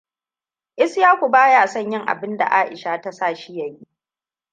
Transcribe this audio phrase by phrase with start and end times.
[0.83, 3.87] Ishaku baya son yin abinda Aisha ta sa shi ya yi.